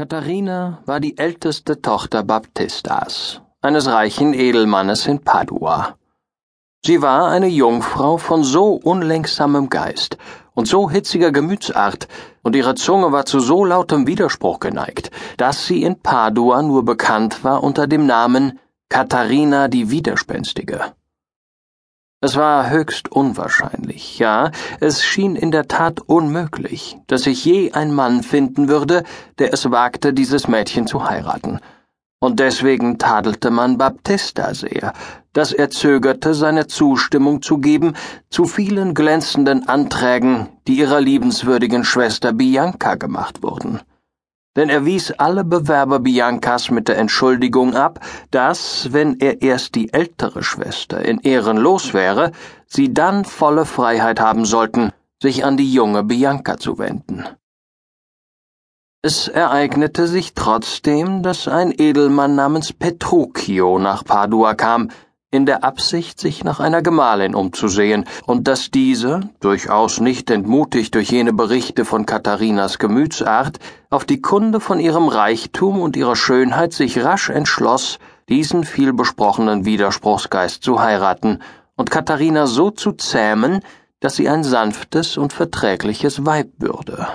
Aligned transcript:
Katharina 0.00 0.78
war 0.86 0.98
die 0.98 1.18
älteste 1.18 1.82
Tochter 1.82 2.22
Baptistas, 2.22 3.42
eines 3.60 3.86
reichen 3.86 4.32
Edelmannes 4.32 5.06
in 5.06 5.18
Padua. 5.18 5.98
Sie 6.82 7.02
war 7.02 7.28
eine 7.28 7.48
Jungfrau 7.48 8.16
von 8.16 8.42
so 8.42 8.76
unlenksamem 8.76 9.68
Geist 9.68 10.16
und 10.54 10.66
so 10.66 10.88
hitziger 10.88 11.32
Gemütsart, 11.32 12.08
und 12.40 12.56
ihre 12.56 12.76
Zunge 12.76 13.12
war 13.12 13.26
zu 13.26 13.40
so 13.40 13.62
lautem 13.62 14.06
Widerspruch 14.06 14.58
geneigt, 14.58 15.10
dass 15.36 15.66
sie 15.66 15.82
in 15.82 16.00
Padua 16.00 16.62
nur 16.62 16.82
bekannt 16.82 17.44
war 17.44 17.62
unter 17.62 17.86
dem 17.86 18.06
Namen 18.06 18.58
Katharina 18.88 19.68
die 19.68 19.90
Widerspenstige. 19.90 20.94
Es 22.22 22.36
war 22.36 22.68
höchst 22.68 23.10
unwahrscheinlich, 23.10 24.18
ja, 24.18 24.50
es 24.78 25.02
schien 25.02 25.36
in 25.36 25.50
der 25.50 25.68
Tat 25.68 26.00
unmöglich, 26.00 26.98
dass 27.06 27.22
sich 27.22 27.46
je 27.46 27.72
ein 27.72 27.94
Mann 27.94 28.22
finden 28.22 28.68
würde, 28.68 29.04
der 29.38 29.54
es 29.54 29.70
wagte, 29.70 30.12
dieses 30.12 30.46
Mädchen 30.46 30.86
zu 30.86 31.08
heiraten. 31.08 31.60
Und 32.20 32.38
deswegen 32.38 32.98
tadelte 32.98 33.50
man 33.50 33.78
Baptista 33.78 34.52
sehr, 34.52 34.92
dass 35.32 35.54
er 35.54 35.70
zögerte, 35.70 36.34
seine 36.34 36.66
Zustimmung 36.66 37.40
zu 37.40 37.56
geben 37.56 37.94
zu 38.28 38.44
vielen 38.44 38.92
glänzenden 38.92 39.66
Anträgen, 39.66 40.50
die 40.66 40.74
ihrer 40.74 41.00
liebenswürdigen 41.00 41.84
Schwester 41.84 42.34
Bianca 42.34 42.96
gemacht 42.96 43.42
wurden 43.42 43.80
denn 44.56 44.68
er 44.68 44.84
wies 44.84 45.12
alle 45.12 45.44
Bewerber 45.44 46.00
Biancas 46.00 46.70
mit 46.70 46.88
der 46.88 46.98
Entschuldigung 46.98 47.74
ab, 47.74 48.00
dass, 48.30 48.92
wenn 48.92 49.18
er 49.20 49.42
erst 49.42 49.74
die 49.74 49.92
ältere 49.92 50.42
Schwester 50.42 51.04
in 51.04 51.20
Ehren 51.20 51.56
los 51.56 51.94
wäre, 51.94 52.32
sie 52.66 52.92
dann 52.92 53.24
volle 53.24 53.64
Freiheit 53.64 54.20
haben 54.20 54.44
sollten, 54.44 54.92
sich 55.22 55.44
an 55.44 55.56
die 55.56 55.72
junge 55.72 56.02
Bianca 56.02 56.56
zu 56.56 56.78
wenden. 56.78 57.24
Es 59.02 59.28
ereignete 59.28 60.06
sich 60.06 60.34
trotzdem, 60.34 61.22
dass 61.22 61.48
ein 61.48 61.72
Edelmann 61.72 62.34
namens 62.34 62.74
Petruchio 62.74 63.78
nach 63.78 64.04
Padua 64.04 64.54
kam, 64.54 64.90
in 65.32 65.46
der 65.46 65.62
Absicht, 65.62 66.18
sich 66.18 66.42
nach 66.42 66.58
einer 66.58 66.82
Gemahlin 66.82 67.34
umzusehen, 67.34 68.04
und 68.26 68.48
dass 68.48 68.70
diese, 68.70 69.20
durchaus 69.38 70.00
nicht 70.00 70.28
entmutigt 70.30 70.94
durch 70.94 71.10
jene 71.10 71.32
Berichte 71.32 71.84
von 71.84 72.04
Katharinas 72.04 72.78
Gemütsart, 72.78 73.58
auf 73.90 74.04
die 74.04 74.20
Kunde 74.20 74.58
von 74.58 74.80
ihrem 74.80 75.06
Reichtum 75.06 75.80
und 75.80 75.96
ihrer 75.96 76.16
Schönheit 76.16 76.72
sich 76.72 77.04
rasch 77.04 77.30
entschloss, 77.30 77.98
diesen 78.28 78.64
vielbesprochenen 78.64 79.64
Widerspruchsgeist 79.64 80.62
zu 80.64 80.80
heiraten 80.80 81.40
und 81.76 81.90
Katharina 81.90 82.46
so 82.46 82.70
zu 82.70 82.92
zähmen, 82.92 83.60
dass 84.00 84.16
sie 84.16 84.28
ein 84.28 84.42
sanftes 84.42 85.16
und 85.16 85.32
verträgliches 85.32 86.26
Weib 86.26 86.48
würde. 86.58 87.06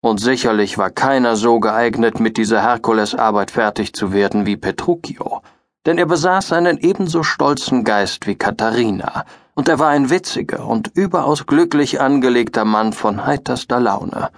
Und 0.00 0.20
sicherlich 0.20 0.78
war 0.78 0.90
keiner 0.90 1.34
so 1.34 1.60
geeignet, 1.60 2.20
mit 2.20 2.36
dieser 2.36 2.62
Herkulesarbeit 2.62 3.50
fertig 3.50 3.94
zu 3.94 4.12
werden 4.12 4.46
wie 4.46 4.56
Petruchio 4.56 5.42
denn 5.86 5.98
er 5.98 6.06
besaß 6.06 6.52
einen 6.52 6.78
ebenso 6.78 7.22
stolzen 7.22 7.84
Geist 7.84 8.26
wie 8.26 8.36
Katharina, 8.36 9.24
und 9.54 9.68
er 9.68 9.78
war 9.78 9.88
ein 9.88 10.10
witziger 10.10 10.66
und 10.66 10.90
überaus 10.94 11.46
glücklich 11.46 12.00
angelegter 12.00 12.64
Mann 12.64 12.92
von 12.92 13.24
heiterster 13.24 13.80
Laune. 13.80 14.30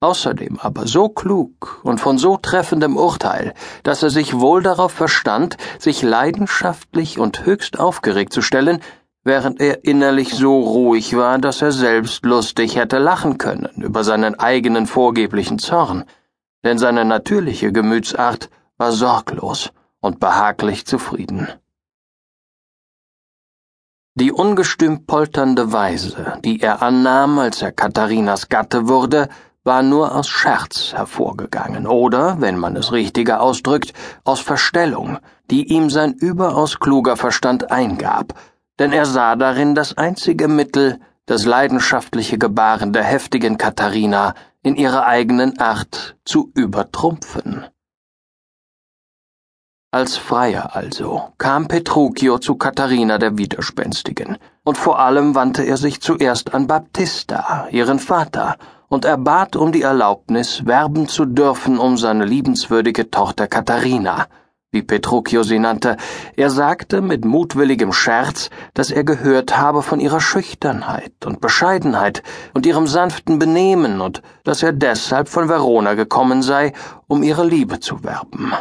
Außerdem 0.00 0.58
aber 0.60 0.86
so 0.86 1.08
klug 1.08 1.80
und 1.82 2.00
von 2.00 2.18
so 2.18 2.36
treffendem 2.36 2.96
Urteil, 2.96 3.54
dass 3.82 4.02
er 4.02 4.10
sich 4.10 4.38
wohl 4.38 4.62
darauf 4.62 4.92
verstand, 4.92 5.56
sich 5.78 6.02
leidenschaftlich 6.02 7.18
und 7.18 7.46
höchst 7.46 7.80
aufgeregt 7.80 8.32
zu 8.32 8.42
stellen, 8.42 8.80
während 9.24 9.60
er 9.60 9.84
innerlich 9.84 10.34
so 10.34 10.60
ruhig 10.60 11.16
war, 11.16 11.38
dass 11.38 11.62
er 11.62 11.72
selbst 11.72 12.24
lustig 12.24 12.76
hätte 12.76 12.98
lachen 12.98 13.38
können 13.38 13.82
über 13.82 14.04
seinen 14.04 14.38
eigenen 14.38 14.86
vorgeblichen 14.86 15.58
Zorn, 15.58 16.04
denn 16.62 16.78
seine 16.78 17.04
natürliche 17.04 17.72
Gemütsart 17.72 18.50
war 18.76 18.92
sorglos 18.92 19.72
und 20.00 20.20
behaglich 20.20 20.86
zufrieden. 20.86 21.48
Die 24.14 24.32
ungestüm 24.32 25.06
polternde 25.06 25.72
Weise, 25.72 26.38
die 26.44 26.60
er 26.60 26.82
annahm, 26.82 27.38
als 27.38 27.62
er 27.62 27.70
Katharinas 27.70 28.48
Gatte 28.48 28.88
wurde, 28.88 29.28
war 29.62 29.82
nur 29.82 30.14
aus 30.14 30.28
Scherz 30.28 30.92
hervorgegangen 30.92 31.86
oder, 31.86 32.40
wenn 32.40 32.58
man 32.58 32.74
es 32.74 32.90
richtiger 32.90 33.40
ausdrückt, 33.40 33.92
aus 34.24 34.40
Verstellung, 34.40 35.18
die 35.50 35.72
ihm 35.72 35.90
sein 35.90 36.14
überaus 36.14 36.80
kluger 36.80 37.16
Verstand 37.16 37.70
eingab, 37.70 38.34
denn 38.78 38.92
er 38.92 39.06
sah 39.06 39.36
darin 39.36 39.74
das 39.74 39.96
einzige 39.96 40.48
Mittel, 40.48 40.98
das 41.26 41.44
leidenschaftliche 41.44 42.38
Gebaren 42.38 42.92
der 42.92 43.04
heftigen 43.04 43.58
Katharina 43.58 44.34
in 44.62 44.74
ihrer 44.74 45.06
eigenen 45.06 45.58
Art 45.58 46.16
zu 46.24 46.50
übertrumpfen. 46.54 47.66
Als 49.90 50.18
Freier 50.18 50.76
also 50.76 51.32
kam 51.38 51.66
Petruchio 51.66 52.36
zu 52.36 52.56
Katharina 52.56 53.16
der 53.16 53.38
Widerspenstigen, 53.38 54.36
und 54.62 54.76
vor 54.76 54.98
allem 54.98 55.34
wandte 55.34 55.62
er 55.62 55.78
sich 55.78 56.02
zuerst 56.02 56.52
an 56.52 56.66
Baptista, 56.66 57.68
ihren 57.70 57.98
Vater, 57.98 58.58
und 58.88 59.06
erbat 59.06 59.56
um 59.56 59.72
die 59.72 59.80
Erlaubnis, 59.80 60.66
werben 60.66 61.08
zu 61.08 61.24
dürfen 61.24 61.78
um 61.78 61.96
seine 61.96 62.26
liebenswürdige 62.26 63.10
Tochter 63.10 63.46
Katharina, 63.46 64.26
wie 64.72 64.82
Petruchio 64.82 65.42
sie 65.42 65.58
nannte. 65.58 65.96
Er 66.36 66.50
sagte 66.50 67.00
mit 67.00 67.24
mutwilligem 67.24 67.94
Scherz, 67.94 68.50
dass 68.74 68.90
er 68.90 69.04
gehört 69.04 69.56
habe 69.56 69.80
von 69.80 70.00
ihrer 70.00 70.20
Schüchternheit 70.20 71.24
und 71.24 71.40
Bescheidenheit 71.40 72.22
und 72.52 72.66
ihrem 72.66 72.86
sanften 72.86 73.38
Benehmen 73.38 74.02
und 74.02 74.20
dass 74.44 74.62
er 74.62 74.72
deshalb 74.72 75.30
von 75.30 75.48
Verona 75.48 75.94
gekommen 75.94 76.42
sei, 76.42 76.74
um 77.06 77.22
ihre 77.22 77.46
Liebe 77.46 77.80
zu 77.80 78.04
werben. 78.04 78.52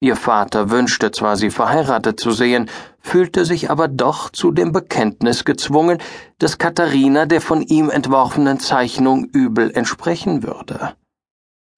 Ihr 0.00 0.14
Vater 0.14 0.70
wünschte 0.70 1.10
zwar, 1.10 1.36
sie 1.36 1.50
verheiratet 1.50 2.20
zu 2.20 2.30
sehen, 2.30 2.70
fühlte 3.00 3.44
sich 3.44 3.68
aber 3.68 3.88
doch 3.88 4.30
zu 4.30 4.52
dem 4.52 4.70
Bekenntnis 4.70 5.44
gezwungen, 5.44 5.98
dass 6.38 6.58
Katharina 6.58 7.26
der 7.26 7.40
von 7.40 7.62
ihm 7.62 7.90
entworfenen 7.90 8.60
Zeichnung 8.60 9.24
übel 9.24 9.72
entsprechen 9.72 10.44
würde. 10.44 10.94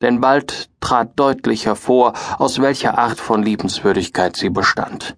Denn 0.03 0.21
bald 0.21 0.69
trat 0.81 1.19
deutlich 1.19 1.65
hervor, 1.65 2.13
aus 2.39 2.61
welcher 2.61 2.99
Art 2.99 3.19
von 3.19 3.43
Liebenswürdigkeit 3.43 4.37
sie 4.37 4.51
bestand. 4.51 5.17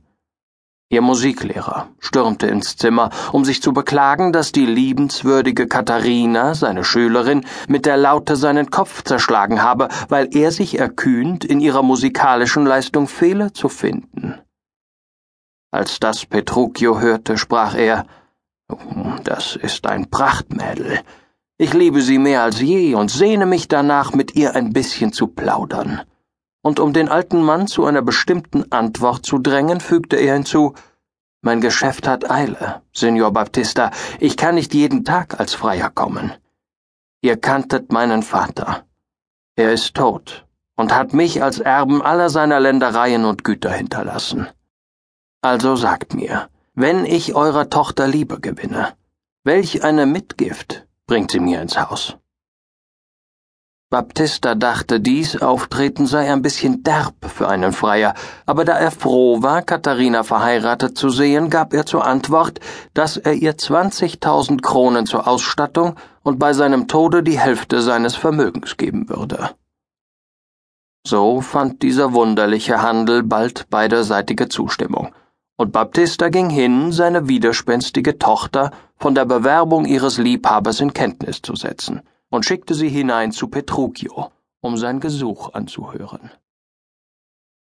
Ihr 0.93 1.01
Musiklehrer 1.01 1.89
stürmte 2.01 2.49
ins 2.49 2.77
Zimmer, 2.77 3.09
um 3.33 3.47
sich 3.47 3.63
zu 3.63 3.73
beklagen, 3.73 4.31
dass 4.31 4.53
die 4.53 4.67
liebenswürdige 4.67 5.67
Katharina, 5.67 6.55
seine 6.55 6.85
Schülerin, 6.85 7.47
mit 7.67 7.87
der 7.87 7.97
Laute 7.97 8.37
seinen 8.37 8.69
Kopf 8.69 9.03
zerschlagen 9.03 9.63
habe, 9.63 9.89
weil 10.11 10.29
er 10.37 10.53
sich 10.53 10.79
erkühnt, 10.79 11.47
in 11.47 11.61
ihrer 11.61 11.83
musikalischen 11.83 12.67
Leistung 12.67 13.09
Fehler 13.09 13.55
zu 13.55 13.71
finden. 13.71 14.39
Als 15.71 15.99
das 15.99 16.27
Petruchio 16.27 17.01
hörte, 17.01 17.39
sprach 17.39 17.75
er 17.75 18.05
Das 19.25 19.57
ist 19.57 19.87
ein 19.87 20.11
Prachtmädel. 20.11 21.01
Ich 21.57 21.73
liebe 21.73 22.03
sie 22.03 22.19
mehr 22.19 22.43
als 22.43 22.61
je 22.61 22.97
und 22.97 23.11
sehne 23.11 23.47
mich 23.47 23.67
danach, 23.67 24.13
mit 24.13 24.37
ihr 24.37 24.55
ein 24.55 24.75
bisschen 24.75 25.15
zu 25.15 25.29
plaudern 25.29 26.03
und 26.63 26.81
um 26.81 26.93
den 26.93 27.09
alten 27.09 27.43
Mann 27.43 27.67
zu 27.67 27.85
einer 27.85 28.03
bestimmten 28.03 28.71
Antwort 28.73 29.27
zu 29.27 29.39
drängen, 29.39 29.81
fügte 29.81 30.17
er 30.17 30.35
hinzu 30.35 30.75
Mein 31.43 31.61
Geschäft 31.61 32.07
hat 32.09 32.31
Eile, 32.31 32.83
Signor 32.93 33.33
Baptista, 33.33 33.91
ich 34.21 34.37
kann 34.37 34.55
nicht 34.55 34.73
jeden 34.73 35.05
Tag 35.05 35.39
als 35.41 35.55
Freier 35.55 35.91
kommen. 35.91 36.33
Ihr 37.21 37.37
kanntet 37.37 37.93
meinen 37.93 38.23
Vater. 38.23 38.85
Er 39.57 39.73
ist 39.73 39.95
tot 39.95 40.47
und 40.77 40.95
hat 40.95 41.13
mich 41.13 41.43
als 41.43 41.59
Erben 41.59 42.01
aller 42.01 42.31
seiner 42.31 42.61
Ländereien 42.61 43.25
und 43.25 43.45
Güter 43.45 43.71
hinterlassen. 43.71 44.49
Also 45.43 45.77
sagt 45.77 46.15
mir, 46.15 46.49
wenn 46.75 47.05
ich 47.05 47.35
eurer 47.35 47.69
Tochter 47.69 48.07
Liebe 48.07 48.41
gewinne, 48.41 48.95
welch 49.45 49.85
eine 49.85 50.07
Mitgift 50.07 50.87
bringt 51.07 51.33
sie 51.33 51.41
mir 51.41 51.61
ins 51.61 51.77
Haus? 51.79 52.17
Baptista 53.93 54.55
dachte, 54.55 55.01
dies 55.01 55.43
Auftreten 55.43 56.07
sei 56.07 56.33
ein 56.33 56.41
bisschen 56.41 56.83
derb 56.83 57.15
für 57.27 57.47
einen 57.47 57.75
Freier, 57.75 58.15
aber 58.47 58.65
da 58.65 58.73
er 58.79 58.91
froh 58.91 59.43
war, 59.43 59.61
Katharina 59.61 60.23
verheiratet 60.23 60.97
zu 60.97 61.11
sehen, 61.11 61.51
gab 61.51 61.75
er 61.75 61.85
zur 61.85 62.07
Antwort, 62.07 62.59
dass 62.95 63.19
er 63.19 63.35
ihr 63.35 63.59
zwanzigtausend 63.59 64.63
Kronen 64.63 65.05
zur 65.05 65.29
Ausstattung 65.29 65.97
und 66.23 66.39
bei 66.39 66.55
seinem 66.55 66.89
Tode 66.89 67.23
die 67.23 67.39
Hälfte 67.39 67.83
seines 67.83 68.17
Vermögens 68.17 68.79
geben 68.79 69.11
würde. 69.11 69.51
So 71.07 71.43
fand 71.43 71.83
dieser 71.83 72.15
wunderliche 72.15 72.81
Handel 72.81 73.23
bald 73.23 73.69
beiderseitige 73.69 74.49
Zustimmung, 74.49 75.15
und 75.59 75.71
Baptista 75.71 76.31
ging 76.31 76.49
hin, 76.49 76.93
seine 76.93 77.29
widerspenstige 77.29 78.19
Tochter 78.19 78.71
von 78.97 79.15
der 79.15 79.27
Bewerbung 79.27 79.85
ihres 79.85 80.17
Liebhabers 80.17 80.81
in 80.81 80.95
Kenntnis 80.95 81.43
zu 81.43 81.55
setzen 81.57 82.01
und 82.33 82.47
schickte 82.47 82.75
sie 82.75 82.89
hinein 82.89 83.31
zu 83.31 83.47
Petruchio, 83.49 84.33
um 84.63 84.79
sein 84.79 85.01
Gesuch 85.01 85.53
anzuhören. 85.53 86.31